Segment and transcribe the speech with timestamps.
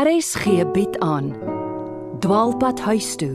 [0.00, 1.34] RSG bied aan
[2.20, 3.34] Dwaalpad huis toe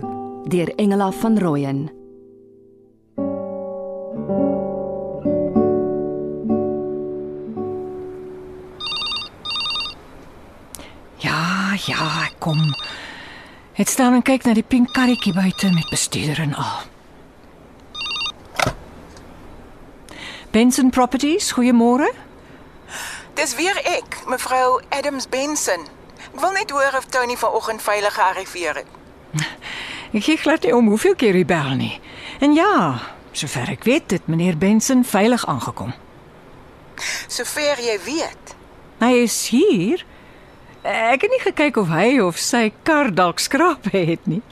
[0.49, 1.90] deur Engela van Rooyen
[11.15, 12.73] Ja, ja, kom.
[13.73, 16.80] Het staan en kyk na die pink karretjie buite met bestuurder en al.
[20.52, 22.09] Benson Properties, goeiemôre.
[23.34, 25.95] Dis weer ek, mevrou Adams Benson.
[26.35, 28.88] Ek wil net hoor of Tony vanoggend veilig gearriveer het.
[30.16, 31.94] Ek gee glad nie om hoeveel keer hy bel nie.
[32.44, 32.99] En ja,
[33.31, 35.94] sover ek weet, het meneer Benson veilig aangekom.
[37.31, 38.53] Sover jy weet.
[38.99, 40.03] Hy is hier.
[40.84, 44.44] Ek het nie gekyk of hy of sy kar dalk skrape het nie.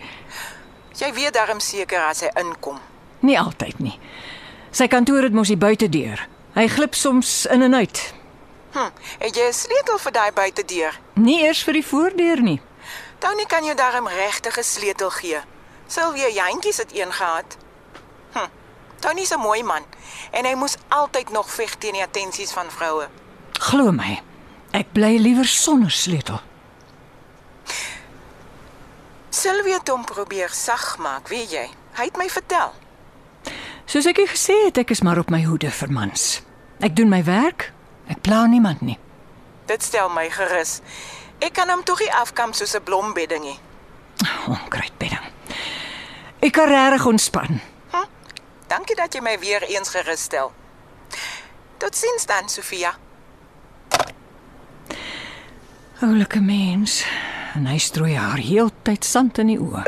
[0.95, 2.79] Jy weet darm seker as hy inkom.
[3.27, 3.97] Nie altyd nie.
[4.71, 6.29] Sy kantoor het mos die buitedeur.
[6.55, 8.07] Hy glip soms in en uit.
[8.73, 10.99] Hm, het jy 'n sleutel vir daai buitedeur?
[11.13, 12.61] Nie eers vir die voordeur nie.
[13.19, 15.39] Tony kan jou darm regtig 'n sleutel gee.
[15.87, 17.57] Sylvia Jantjies het een gehad.
[18.31, 18.47] Hm.
[18.99, 19.83] Tony's 'n mooi man
[20.31, 23.07] en hy moes altyd nog veg teen die attensies van vroue.
[23.51, 24.21] Glo my,
[24.71, 26.41] ek bly liewer sonder sleutel.
[29.29, 31.69] Sylvia het hom probeer sag maak, weet jy?
[31.93, 32.73] Hy het my vertel.
[33.85, 36.41] Soos ek gesê het, ek is maar op my hoede vir mans.
[36.79, 37.73] Ek doen my werk.
[38.07, 38.97] Ek pla niemand nie.
[39.65, 40.79] Dit stel my gerus.
[41.39, 43.59] Ek kan hom tog nie afkamp soos 'n blombedding nie.
[44.47, 45.31] Onkruidbedding.
[46.39, 47.61] Ek kan regtig ontspan.
[47.91, 48.07] Hm?
[48.67, 50.51] Dankie dat jy my weer eens gerus stel.
[51.77, 52.95] Totsiens dan, Sofia.
[56.01, 57.05] Oulike mens.
[57.55, 59.83] En hy strooi haar heeltyd sand in die oë.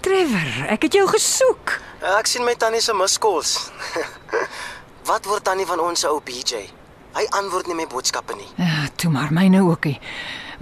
[0.00, 1.80] Trevor, ek het jou gesoek.
[2.18, 3.56] Ek sien my tannie se miskos.
[5.10, 6.68] Wat word tannie van ons ou BJ?
[7.16, 8.46] Hy antwoord nie my boodskappe nie.
[8.62, 9.96] Ja, toe maar myne ookie.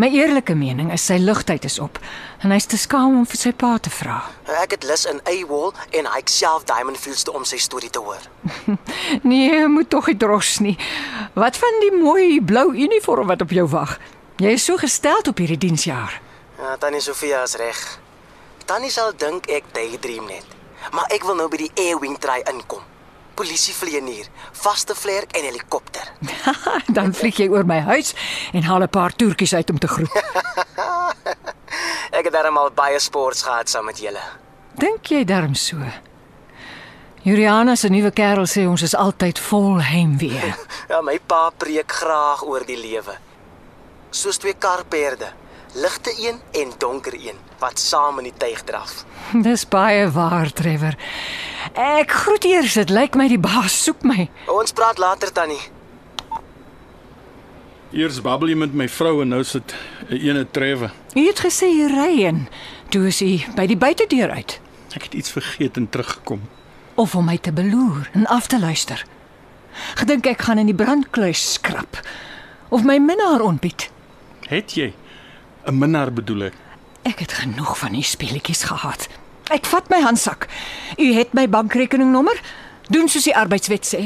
[0.01, 1.99] My eerlike mening is sy ligtheid is op
[2.41, 4.23] en hy's te skaam om vir sy pa te vra.
[4.63, 8.01] Ek het lus in A-wall en hy self Diamond Fields toe om sy storie te
[8.01, 8.25] hoor.
[9.29, 10.79] Nee, moet tog nie dros nie.
[11.37, 13.99] Wat van die mooi blou uniform wat op jou wag?
[14.41, 16.23] Jy is so gestel op hierdie diensjaar.
[16.57, 17.85] Ja, tannie Sofia is reg.
[18.65, 20.57] Tannie sal dink ek daydream net.
[20.97, 22.87] Maar ek wil nou by die airwing try inkom.
[23.39, 26.09] Polisievlieënier, vaste vlerk en helikopter.
[26.99, 28.11] Dan vlieg jy oor my huis
[28.53, 30.11] en haal 'n paar toertjies uit om te groet.
[32.19, 34.23] Ek het darmal baie sports gehad saam met julle.
[34.75, 35.77] Dink jy darm so?
[37.23, 40.55] Juliana se nuwe kerel sê ons is altyd vol heimwee.
[40.91, 43.15] Ja, my pa preek graag oor die lewe.
[44.11, 45.29] Soos twee karperde,
[45.81, 49.05] ligte een en donker een wat saam in die tuig draf.
[49.47, 50.95] Dis baie waar, Trevor.
[51.75, 54.29] Ek groet eers, dit lyk my die baas soek my.
[54.47, 55.61] Ons praat later tannie.
[57.93, 59.75] Eers babbel jy met my vrou en nou sit
[60.11, 60.91] 'n ene trewe.
[61.15, 62.49] Jy het gesê jy ry en
[62.91, 64.61] toe is hy by die buitedeur uit
[64.97, 66.41] Ek het iets vergeet en teruggekom.
[66.95, 69.05] of om my te beloer en af te luister.
[69.95, 72.01] Gedink ek gaan in die brandkluis skrap
[72.69, 73.91] of my minnaar ontbied.
[74.49, 74.93] Het jy
[75.69, 76.55] 'n minnaar bedoel ek?
[77.03, 79.09] Ek het genoeg van die speletjies gehad.
[79.53, 80.49] Ek vat my handsak.
[80.99, 82.41] U het my bankrekeningnommer.
[82.89, 84.03] Doen soos die arbeidswet sê.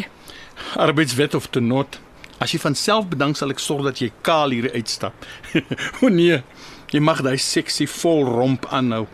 [0.76, 2.00] Arbeidswet of te not.
[2.38, 5.26] As jy van self bedank sal ek sorg dat jy kaal hier uitstap.
[6.02, 6.42] o nee,
[6.90, 9.06] jy mag daai seksie vol romp aanhou.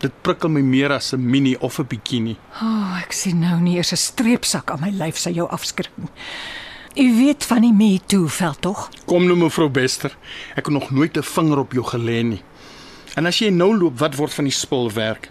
[0.00, 2.36] Dit prikkel my meer as 'n mini of 'n bikini.
[2.62, 5.92] O, oh, ek sien nou nie eers 'n streepsak aan my lyf sy jou afskrik
[5.96, 6.08] nie.
[6.94, 8.88] U weet van die Me Too veld tog?
[9.06, 10.16] Kom nou mevrou Bester,
[10.58, 12.42] ek het nog nooit 'n vinger op jou gelê nie.
[13.14, 15.30] En as jy nou loop, wat word van die spulwerk?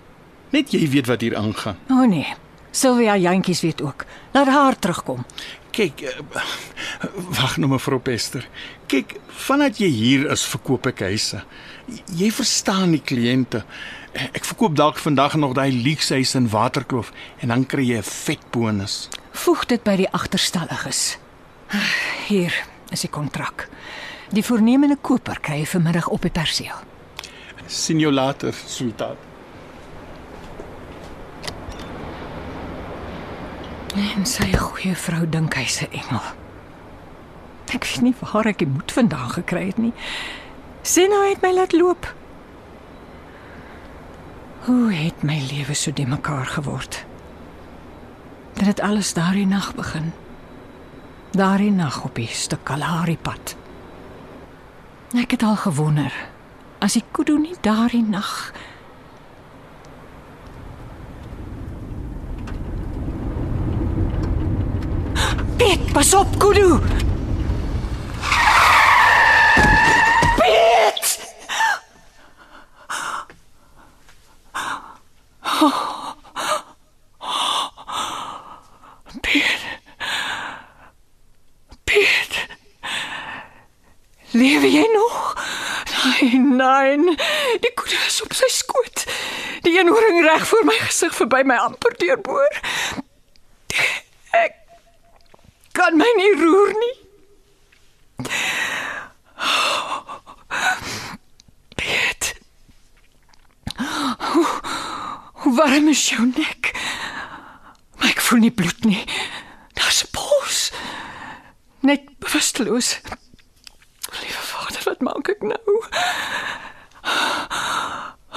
[0.50, 1.78] Net jy weet wat hier aangaan.
[1.90, 2.28] O oh, nee.
[2.72, 4.06] Sylvia Jantjies weet ook.
[4.32, 5.26] Laat haar terugkom.
[5.72, 6.44] Kyk, uh,
[7.40, 8.48] wag nou mevrou Bester.
[8.88, 11.44] Kyk, vandat jy hier is, verkoop ek huise.
[12.16, 13.64] Jy verstaan die kliënte.
[14.14, 18.52] Ek verkoop dalk vandag nog daai luuksehuis in Waterkloof en dan kry jy 'n vet
[18.52, 19.10] bonus.
[19.32, 21.18] Voeg dit by die agterstalliges.
[22.28, 22.54] Hier
[22.90, 23.68] is die kontrak.
[24.34, 26.86] Die voornemende koper kry vanmiddag op die perseel.
[27.70, 29.18] sien jou later, sweetheart.
[33.96, 36.22] En sy goeie vrou dink hy's 'n engel.
[37.74, 39.94] Ek weet nie waar ek die moed vandaan gekry het nie.
[40.82, 42.14] Sien nou het my laat loop.
[44.66, 47.06] Hoe het my lewe so de mekaar geword?
[48.54, 50.14] Dit het alles daardie nag begin.
[51.32, 53.56] Daardie nag op die stuk Kalahari pad.
[55.14, 56.14] Ek het al gewonder
[56.80, 58.54] as die kudu nie daardie nag
[65.60, 66.80] Piet, pas op, kudu.
[86.70, 87.16] Caroline.
[87.62, 89.06] Die koe is op sy skoot.
[89.66, 92.60] Die een horing reg voor my gesig verby my amper deurboor.
[94.38, 94.56] Ek
[95.78, 96.96] kan my nie roer nie.
[101.76, 102.34] Piet.
[104.34, 104.46] Hoe,
[105.44, 106.72] hoe warm is jou nek?
[108.00, 109.04] Maar ek voel nie bloed nie.
[109.78, 110.72] Daar's puls.
[111.86, 112.96] Net bewusteloos.
[114.20, 115.78] Liewe Vader, wat maak ek nou?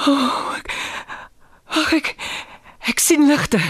[0.03, 0.52] Oh,
[1.81, 2.15] ag ek
[2.91, 3.61] ek sien ligte.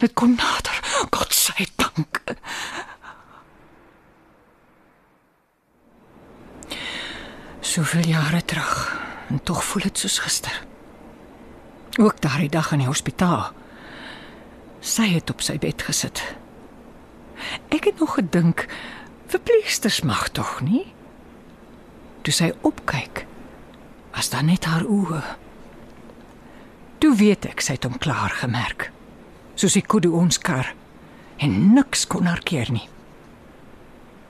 [0.00, 0.76] Dit kom nader.
[1.10, 2.22] God se dank.
[7.60, 8.98] Soveel jare terug
[9.28, 10.62] en tog voel dit soos gister.
[12.00, 13.52] Ook daardie dag in die hospitaal.
[14.80, 16.22] Sy het op sy bed gesit.
[17.68, 18.66] Ek het nog gedink
[19.30, 20.86] verpleegsters mag tog nie.
[22.26, 23.24] Toe sy opkyk,
[24.16, 25.22] was daar net haar oë.
[27.10, 28.84] Toe weet ek sy het hom klaar gemerk.
[29.58, 30.68] Soos die kudu ons kar
[31.42, 32.84] en niks kon haar keer nie.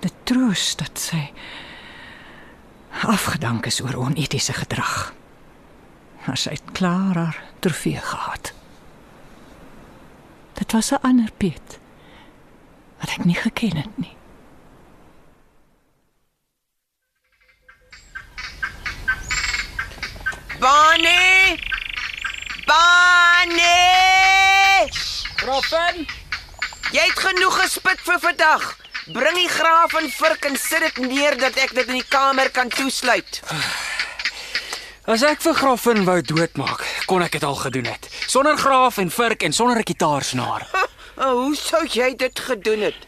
[0.01, 1.21] Dit troos dat sy
[3.05, 5.13] afgedank is oor onetiese gedrag.
[6.25, 8.55] Maar sy het klaar haar trofee gehad.
[10.57, 11.77] Dit was 'n ander Piet
[13.05, 14.17] wat ek nie geken het nie.
[20.61, 21.20] Bonnie!
[22.71, 23.71] Bonnie!
[25.41, 26.07] Grafen,
[26.95, 28.65] Jy het genoeg gespit vir vandag.
[29.15, 32.51] Bring die graaf en vurk en sit dit neer dat ek dit in die kamer
[32.55, 33.41] kan toesluit.
[35.11, 38.07] as ek vir Grafen wou doodmaak, kon ek dit al gedoen het.
[38.31, 40.67] Sonder graaf en vurk en sonder 'n kitaarsnaar.
[41.17, 43.01] Oh, hoe sou jy dit gedoen het?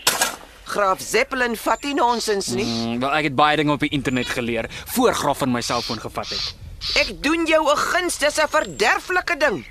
[0.65, 2.65] Graaf Zeppelin vat nie nonsens nie.
[2.65, 6.29] Mm, wel ek het baie dinge op die internet geleer voor Grafen my selfoon gevat
[6.29, 6.62] het.
[6.99, 9.67] Ek doen jou 'n guns, dis 'n verderflike ding.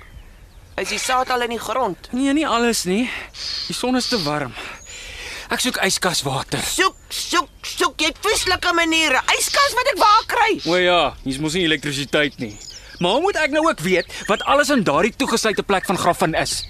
[0.76, 2.08] Is die saad al in die grond?
[2.12, 3.10] Nee, nie alles nie.
[3.66, 4.52] Die son is te warm.
[5.50, 6.62] Ek soek yskaswater.
[6.64, 9.20] Soek, soek, soek jy vieslike maniere.
[9.38, 10.60] Yskas wat ek waar kry.
[10.64, 12.56] O ja, hier's mos nie elektrisiteit nie.
[12.98, 16.34] Maar hoe moet ek nou ook weet wat alles in daardie toegesluite plek van Grafen
[16.34, 16.62] is?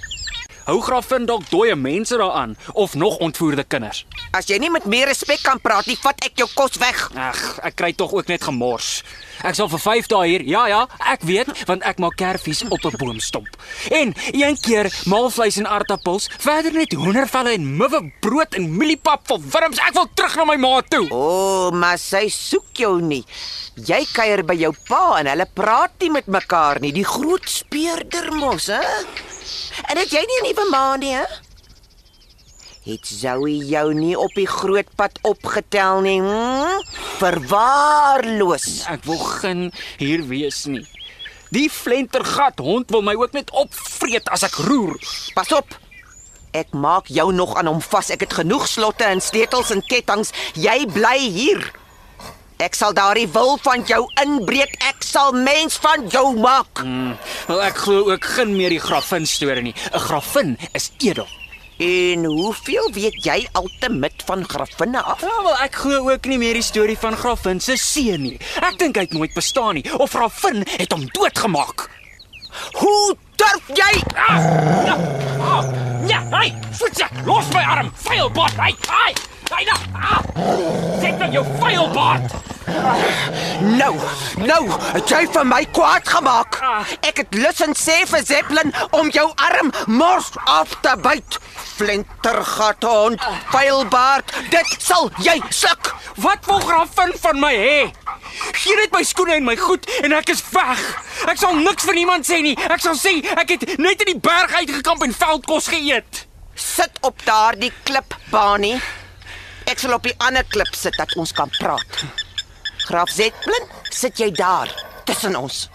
[0.62, 4.04] Hou Grafen dalk dooie mense daaraan of nog ontvoerde kinders?
[4.30, 7.00] As jy nie met meer respek kan praat nie, vat ek jou kos weg.
[7.18, 9.00] Ag, ek kry tog ook net gemors.
[9.42, 10.44] Ek sal vir 5 dae hier.
[10.46, 13.50] Ja ja, ek weet want ek maak kerfies op 'n boomstomp.
[13.90, 19.40] En een keer maalvleis en aardappels, verder net hoendervelle en muwe brood en mieliepap vir
[19.40, 19.82] wurms.
[19.82, 21.08] Ek wil terug na my ma toe.
[21.10, 23.24] O, oh, maar sy soek jou nie.
[23.74, 26.92] Jy kuier by jou pa en hulle praat nie met mekaar nie.
[26.92, 28.80] Die groot speurder mos, hè?
[29.90, 31.24] En het jy nie 'n nuwe ma nie, hè?
[32.82, 36.20] Het Zoe jou nie op die groot pad opgetel nie?
[36.20, 36.80] Hm?
[37.20, 38.84] Verwaarloos.
[38.90, 40.82] Ek wil geen hier wees nie.
[41.54, 44.98] Die flentergat hond wil my ook net opvreet as ek roer.
[45.36, 45.78] Pas op.
[46.50, 48.10] Ek maak jou nog aan hom vas.
[48.10, 50.32] Ek het genoeg slotte en sleutels en kettinge.
[50.58, 51.62] Jy bly hier.
[52.62, 54.76] Ek sal daardie wil van jou inbreek.
[54.86, 56.84] Ek sal mens van jou maak.
[56.86, 57.16] Mm,
[57.48, 59.74] wel ek glo ook geen meer die grafin storie nie.
[59.90, 61.26] 'n Grafin is edel.
[61.82, 65.20] En hoeveel weet jy altemit van grafinne af?
[65.20, 68.38] Ja, wel ek glo ook nie meer die storie van Grafin se seun nie.
[68.60, 71.88] Ek dink hy het nooit bestaan nie of Grafin het hom doodgemaak.
[72.78, 74.02] Hoe durf jy?
[74.14, 74.38] Ah,
[74.86, 74.96] ja,
[75.40, 75.64] ah,
[76.06, 77.92] ja, hey, voetse, los my arm.
[78.04, 79.12] Vuilbaard, hey, hey.
[79.14, 79.78] Hey, nou.
[79.92, 80.20] Ah,
[81.00, 82.32] Sit dan jou vuilbaard.
[83.60, 83.96] Nou,
[84.36, 84.62] nou,
[84.94, 86.56] het jy vir my kwaad gemaak.
[86.62, 86.86] Ah.
[87.04, 91.38] Ek het lus en sê vir Zeppelin om jou arm mors af te byt.
[91.76, 93.20] Flintergat hond,
[93.52, 95.92] vuilbaard, dit sal jy sluk.
[96.22, 97.78] Wat wil Grafin van my hê?
[98.62, 100.80] Gee net my skoene en my goed en ek is weg.
[101.28, 102.56] Ek sal niks vir niemand sê nie.
[102.70, 106.24] Ek sal sê ek het net in die berg uitgekamp en veldkos geëet.
[106.54, 108.76] Sit op daardie klip, Bani.
[109.70, 112.02] Ek sal op die ander klip sit dat ons kan praat.
[112.88, 114.70] Graaf Zeppelin, sit jy daar
[115.04, 115.68] tussen ons.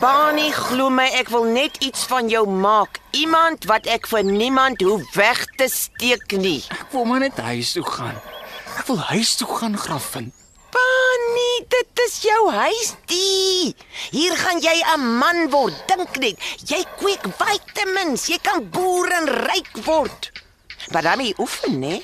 [0.00, 2.98] Bani, glo my, ek wil net iets van jou maak.
[3.14, 6.64] Iemand wat ek vir niemand hoef weg te steek nie.
[6.74, 8.18] Ek wil maar net huis toe gaan.
[8.74, 10.32] Ek wil huis toe gaan, Grafin.
[10.74, 13.70] Bani, dit is jou huis die.
[14.10, 16.42] Hier gaan jy 'n man word, dink net.
[16.66, 20.32] Jy kweek vitamins, jy kan boer en ryk word.
[20.90, 22.02] Maar dan moet jy oefen, né?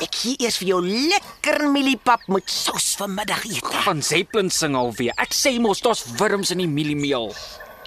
[0.00, 3.82] Ek gee eers vir jou lekker mieliepap met sous vir middagete.
[3.84, 5.12] Van Zeppelin sing alweer.
[5.20, 7.34] Ek sê mos daar's wurms in die mieliemeel.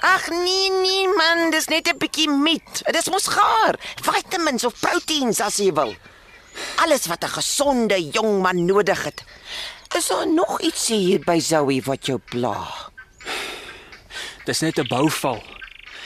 [0.06, 2.84] Ag nee nee man, dis net 'n bietjie meat.
[2.86, 3.76] Dit is mos gaar.
[4.02, 5.96] Vitamins of proteïens as jy wil.
[6.84, 9.24] Alles wat 'n gesonde jong man nodig het.
[9.96, 12.68] Is daar nog iets hier by Zoe wat jou pla?
[14.46, 15.42] Dis net 'n bouval.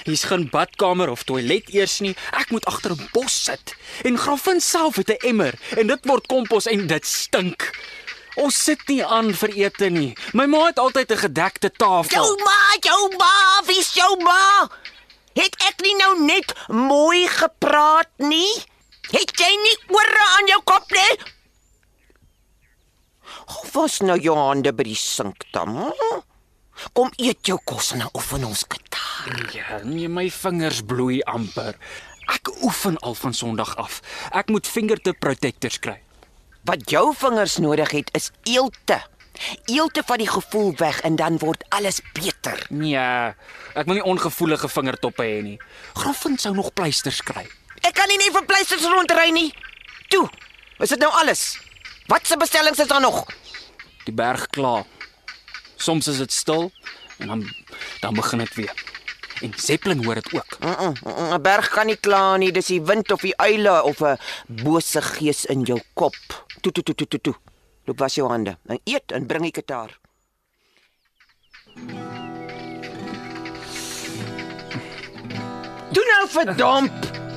[0.04, 2.16] Hier's geen badkamer of toilet eers nie.
[2.32, 3.76] Ek moet agter 'n bos sit.
[4.04, 7.70] En Graffin self het 'n emmer en dit word kompos en dit stink.
[8.36, 10.16] Ons sit nie aan vir ete nie.
[10.34, 12.24] My ma het altyd 'n gedekte tafel.
[12.24, 14.70] Jou ma, jou ma, wie's jou ma?
[15.34, 18.64] Het ek nie nou net mooi gepraat nie?
[19.12, 21.20] Het jy nie ore aan jou kop nie?
[23.48, 25.76] Of was nou jou hande by die sink dan?
[25.76, 26.22] hm?
[26.94, 29.36] Kom eet jou kos en dan oefen ons gitaar.
[29.54, 31.78] Ja, nee, my vingers bloei amper.
[32.32, 34.02] Ek oefen al van Sondag af.
[34.32, 36.00] Ek moet fingertip protectors kry.
[36.68, 39.02] Wat jou vingers nodig het is eelte.
[39.66, 42.60] Eelte van die gevoel weg en dan word alles beter.
[42.70, 42.98] Nee,
[43.74, 45.58] ek wil nie ongevoelige vingertoppe hê nie.
[45.98, 47.48] Graffin sou nog pleisters kry.
[47.82, 49.50] Ek kan nie net vir pleisters rondry nie.
[50.14, 50.28] Toe.
[50.82, 51.56] Is dit nou alles?
[52.12, 53.24] Watse bestellings is daar nog?
[54.06, 54.86] Die berg klaar.
[55.82, 56.72] Soms is dit stil
[57.18, 57.46] en dan
[58.00, 58.74] dan begin dit weer.
[59.42, 60.58] En Zeppelin hoor dit ook.
[60.60, 63.84] Mm, mm, mm, 'n Berg kan nie kla nie, dis die wind of die uile
[63.84, 66.46] of 'n bose gees in jou kop.
[66.62, 67.22] Toe toe toe toe toe.
[67.22, 67.36] toe.
[67.86, 68.58] Loop was jou hande.
[68.66, 70.00] En eet en bring die kitaar.
[75.92, 76.94] Doen nou verdomp.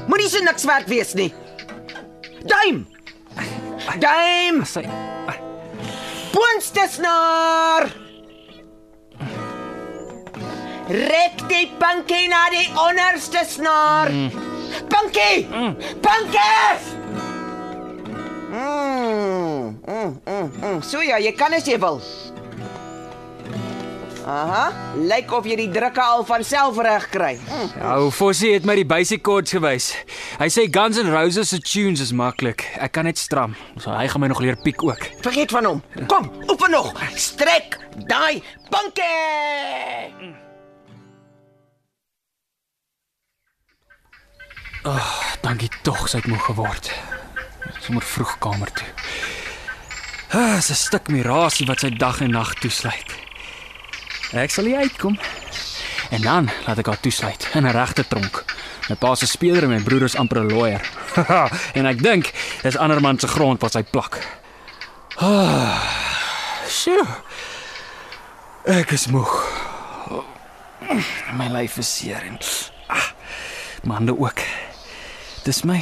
[0.06, 1.34] Moenie so niks werk wees nie.
[2.44, 2.86] Duim.
[3.98, 4.64] Duim.
[4.64, 4.84] Sy
[6.34, 8.03] Boonste snaar.
[10.88, 14.10] Rek die pinkie na die onderste snaar.
[14.92, 15.46] Pinkie!
[16.04, 16.92] Pinkie!
[18.52, 20.82] Mm, mm, mm, mm.
[20.82, 22.02] So ja, jy kan as jy wil.
[24.24, 27.32] Aha, lyk of jy die drukke al van self reg kry.
[27.48, 27.72] Mm.
[27.80, 29.90] Ja, Fossie het my die basic chords gewys.
[30.40, 32.64] Hy sê Guns N' Roses se tunes is maklik.
[32.76, 33.56] Ek kan net stram.
[33.80, 35.08] So hy gaan my nog leer piek ook.
[35.24, 35.84] Vergeet van hom.
[36.08, 36.92] Kom, oefen nog.
[37.16, 38.40] Strek daai
[44.84, 45.40] pinkie.
[45.40, 46.90] Dankie tog sy het moeg geword.
[47.80, 48.86] Sommer vroeg kamer toe.
[50.34, 53.10] Ah, dis 'n stuk mirasie wat sy dag en nag toesluit.
[54.32, 55.18] Ek sal hier uitkom.
[56.10, 58.44] En dan laat ek haar toesluit in 'n regte tronk.
[58.88, 60.80] My pa se speler en my broer is amper 'n lawyer.
[61.78, 64.18] en ek dink dis ander man se grond wat sy plak.
[65.16, 65.80] Ah.
[66.68, 67.06] Sjoe.
[68.64, 69.44] Ek is moeg.
[71.32, 72.38] My lyf is seer en
[72.88, 73.12] ah,
[73.84, 74.40] my hande ook.
[75.44, 75.76] Dis my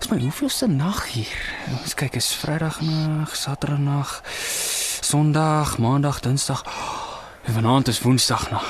[0.00, 1.40] Dis my hoeveelste nag hier?
[1.76, 4.12] Ons kyk is Vrydag nag, Saterdag nag,
[5.04, 6.62] Sondag, Maandag, Dinsdag.
[7.44, 8.64] En vanaand is Woensdag nag.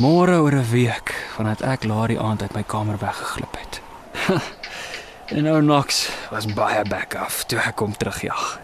[0.00, 3.80] Môre oor 'n week vandat ek laat die aand uit my kamer weggeglip het.
[5.36, 8.58] en nou Knox was baie back af toe ek kom terugjag.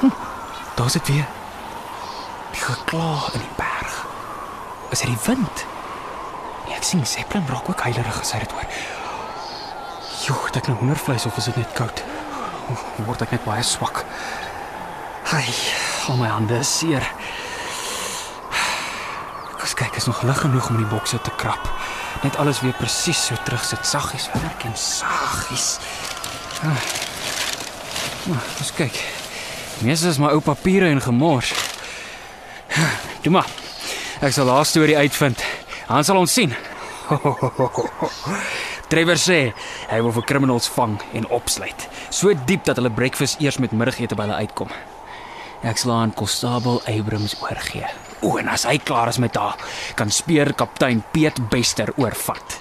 [0.00, 0.12] Hm,
[0.76, 1.26] Daar's dit weer.
[2.52, 3.69] Die gekla in die berg.
[4.90, 5.64] Is dit die wind?
[6.68, 8.66] Ja, ek sien Zeppelin raak ook heilerig as hy dit hoor.
[10.20, 12.02] Joe, het ek nou hoendervleis of is dit net koud?
[12.70, 14.02] Oef, Word ek net baie swak.
[15.34, 15.46] Ai,
[16.10, 17.06] al my hande is seer.
[19.60, 21.70] Kom kyk, is nog lig genoeg om in die bokse te krap.
[22.24, 25.78] Net alles weer presies so terugsit, saggies werk en saggies.
[26.66, 26.74] Ah.
[28.28, 28.98] Ah, Kom kyk.
[29.86, 31.54] Meeste is my ou papiere en gemors.
[33.22, 33.59] Toe maar.
[34.20, 35.40] Ek sal haar storie uitvind.
[35.88, 36.52] Dan sal ons sien.
[38.92, 39.38] Trevor sê
[39.88, 41.86] hy wil vir criminals vang en opsluit.
[42.12, 44.74] So diep dat hulle breakfast eers met middagete by hulle uitkom.
[45.64, 47.88] Ek sal aan konstabel Abrams oorgee.
[48.20, 49.56] O, en as hy klaar is met haar,
[49.96, 52.60] kan speer kaptein Piet Bester oorvat.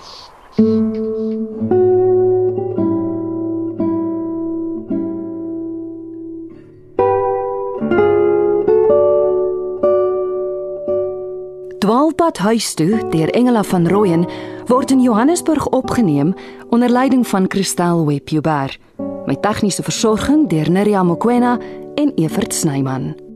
[12.29, 14.25] Dwaalpad huis toe deur Engela van Rooyen
[14.67, 16.33] word in Johannesburg opgeneem
[16.69, 18.77] onder leiding van Christel Webber.
[19.25, 21.57] Met tegniese versorging deur Neriya Mkwena
[21.95, 23.28] en Evert Snyman.